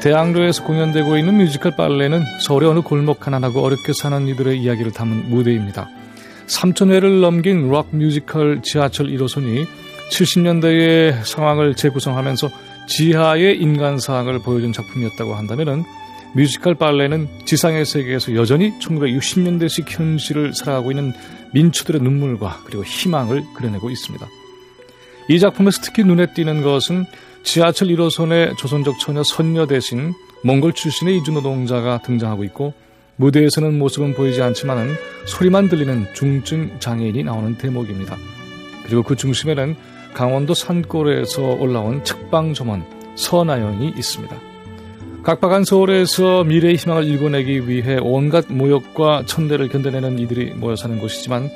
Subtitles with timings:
[0.00, 5.88] 대학로에서 공연되고 있는 뮤지컬 빨래는 서울의 어느 골목 가난하고 어렵게 사는 이들의 이야기를 담은 무대입니다.
[6.46, 9.66] 3천회를 넘긴 록 뮤지컬 지하철 1호선이
[10.10, 12.48] 70년대의 상황을 재구성하면서
[12.86, 15.84] 지하의 인간사항을 보여준 작품이었다고 한다면
[16.34, 21.12] 뮤지컬 빨래는 지상의 세계에서 여전히 1960년대식 현실을 살아가고 있는
[21.52, 24.26] 민초들의 눈물과 그리고 희망을 그려내고 있습니다.
[25.28, 27.04] 이 작품에서 특히 눈에 띄는 것은
[27.42, 30.12] 지하철 1호선의 조선족 처녀 선녀 대신
[30.44, 32.74] 몽골 출신의 이주 노동자가 등장하고 있고
[33.16, 34.94] 무대에서는 모습은 보이지 않지만
[35.26, 38.16] 소리만 들리는 중증 장애인이 나오는 대목입니다.
[38.84, 39.76] 그리고 그 중심에는
[40.14, 42.84] 강원도 산골에서 올라온 책방 점원
[43.16, 44.36] 서나영이 있습니다.
[45.24, 51.50] 각박한 서울에서 미래의 희망을 일궈내기 위해 온갖 모욕과 천대를 견뎌내는 이들이 모여 사는 곳이지만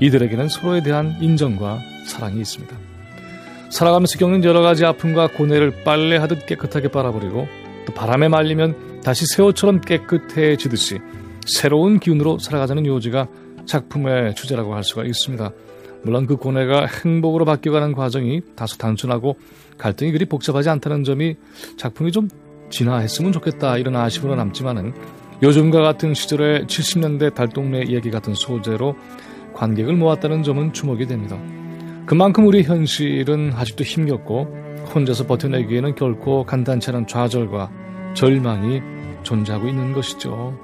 [0.00, 2.74] 이들에게는 서로에 대한 인정과 사랑이 있습니다.
[3.70, 7.46] 살아가면서 겪는 여러 가지 아픔과 고뇌를 빨래하듯 깨끗하게 빨아버리고
[7.86, 10.98] 또 바람에 말리면 다시 새 옷처럼 깨끗해지듯이
[11.46, 13.28] 새로운 기운으로 살아가자는 요지가
[13.66, 15.50] 작품의 주제라고 할 수가 있습니다.
[16.02, 19.36] 물론 그 고뇌가 행복으로 바뀌어가는 과정이 다소 단순하고
[19.78, 21.36] 갈등이 그리 복잡하지 않다는 점이
[21.76, 22.28] 작품이 좀
[22.70, 24.92] 진화했으면 좋겠다 이런 아쉬움으로 남지만은
[25.42, 28.96] 요즘과 같은 시절의 70년대 달동네 이야기 같은 소재로
[29.54, 31.38] 관객을 모았다는 점은 주목이 됩니다.
[32.08, 34.48] 그만큼 우리 현실은 아직도 힘겹고
[34.94, 37.70] 혼자서 버텨내기에는 결코 간단치 않은 좌절과
[38.14, 38.80] 절망이
[39.24, 40.58] 존재하고 있는 것이죠.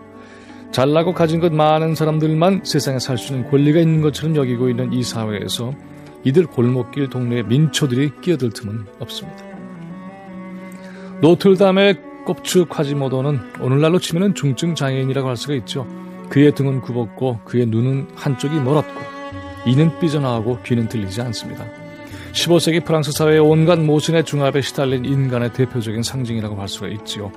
[0.70, 5.02] 잘나고 가진 것 많은 사람들만 세상에 살 수 있는 권리가 있는 것처럼 여기고 있는 이
[5.02, 5.74] 사회에서
[6.24, 9.44] 이들 골목길 동네의 민초들이 끼어들 틈은 없습니다.
[11.20, 15.86] 노틀담의 꼽추 콰지모도는 오늘날로 치면 중증 장애인이라고 할 수가 있죠.
[16.30, 19.23] 그의 등은 굽었고 그의 눈은 한쪽이 멀었고
[19.66, 21.64] 이는 삐져나오고 귀는 들리지 않습니다.
[22.32, 27.30] 15세기 프랑스 사회의 온갖 모순의 중압에 시달린 인간의 대표적인 상징이라고 할 수가 있지요.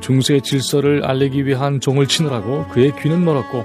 [0.00, 3.64] 중세의 질서를 알리기 위한 종을 치느라고 그의 귀는 멀었고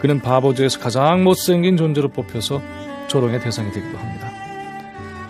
[0.00, 2.60] 그는 바보즈에서 가장 못생긴 존재로 뽑혀서
[3.08, 4.30] 조롱의 대상이 되기도 합니다.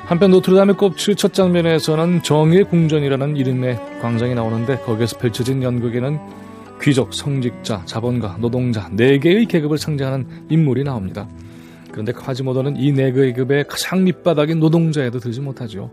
[0.04, 6.18] 한편 노트르담의 꼽츠 첫 장면에서는 정의의 궁전이라는 이름의 광장이 나오는데 거기에서 펼쳐진 연극에는
[6.82, 11.28] 귀족, 성직자, 자본가, 노동자 네 개의 계급을 상징하는 인물이 나옵니다.
[11.92, 15.90] 그런데 카지모도는 이 내계급의 가장 밑바닥인 노동자에도 들지 못하죠.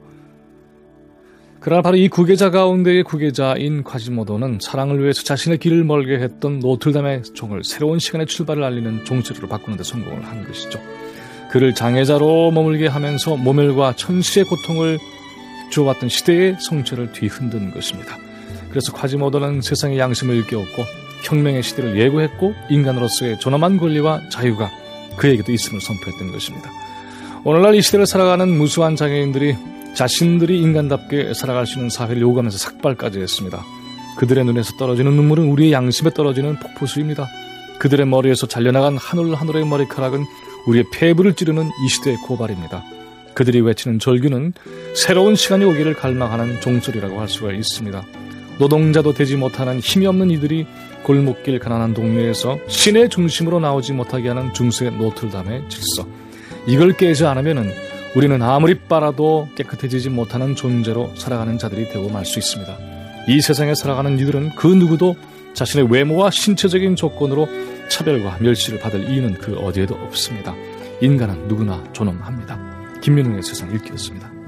[1.60, 7.66] 그러나 바로 이 구계자 가운데의 구계자인 과지모도는 사랑을 위해서 자신의 길을 멀게 했던 노틀담의 종을
[7.66, 10.80] 새로운 시간의 출발을 알리는 종소리로 바꾸는 데 성공을 한 것이죠.
[11.52, 15.00] 그를 장애자로 머물게 하면서 모멸과 천시의 고통을
[15.70, 18.18] 주어왔던 시대의 성체를 뒤흔든 것입니다.
[18.70, 20.84] 그래서 과지모도는 세상의 양심을 일깨웠고
[21.24, 24.72] 혁명의 시대를 예고했고 인간으로서의 존엄한 권리와 자유가
[25.20, 26.72] 그에게도 있음을 선포했던 것입니다.
[27.44, 29.56] 오늘날 이 시대를 살아가는 무수한 장애인들이
[29.94, 33.64] 자신들이 인간답게 살아갈 수 있는 사회를 요구하면서 삭발까지 했습니다.
[34.18, 37.28] 그들의 눈에서 떨어지는 눈물은 우리의 양심에 떨어지는 폭포수입니다.
[37.80, 40.26] 그들의 머리에서 잘려나간 한올의 머리카락은
[40.68, 42.84] 우리의 폐부를 찌르는 이 시대의 고발입니다.
[43.34, 44.54] 그들이 외치는 절규는
[44.96, 48.04] 새로운 시간이 오기를 갈망하는 종소리라고 할 수가 있습니다.
[48.60, 50.68] 노동자도 되지 못하는 힘이 없는 이들이
[51.04, 56.06] 골목길 가난한 동네에서 시내 중심으로 나오지 못하게 하는 중세 노틀담의 질서.
[56.68, 57.72] 이걸 깨지 않으면
[58.16, 62.78] 우리는 아무리 빨아도 깨끗해지지 못하는 존재로 살아가는 자들이 되고 말 수 있습니다.
[63.28, 65.16] 이 세상에 살아가는 이들은 그 누구도
[65.54, 67.48] 자신의 외모와 신체적인 조건으로
[67.90, 70.54] 차별과 멸시를 받을 이유는 그 어디에도 없습니다.
[71.02, 72.60] 인간은 누구나 존엄합니다.
[73.02, 74.39] 김민웅의 세상 읽기였습니다.